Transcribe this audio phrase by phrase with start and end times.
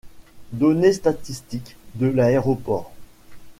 [0.53, 2.91] Données statistiques de l'aéroport.